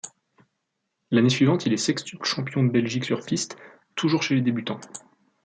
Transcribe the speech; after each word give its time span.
L'année 1.11 1.29
suivante, 1.29 1.67
il 1.67 1.73
est 1.73 1.77
sextuple 1.77 2.25
champion 2.25 2.63
de 2.63 2.71
Belgique 2.71 3.05
sur 3.05 3.23
piste, 3.23 3.55
toujours 3.95 4.23
chez 4.23 4.33
les 4.33 4.41
débutants. 4.41 4.79